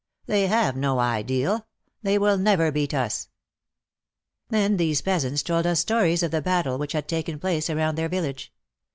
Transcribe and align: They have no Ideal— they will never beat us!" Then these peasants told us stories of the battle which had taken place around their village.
They 0.25 0.47
have 0.47 0.75
no 0.75 0.97
Ideal— 0.97 1.67
they 2.01 2.17
will 2.17 2.35
never 2.39 2.71
beat 2.71 2.91
us!" 2.91 3.29
Then 4.49 4.77
these 4.77 5.03
peasants 5.03 5.43
told 5.43 5.67
us 5.67 5.79
stories 5.81 6.23
of 6.23 6.31
the 6.31 6.41
battle 6.41 6.79
which 6.79 6.93
had 6.93 7.07
taken 7.07 7.37
place 7.37 7.69
around 7.69 7.99
their 7.99 8.09
village. 8.09 8.51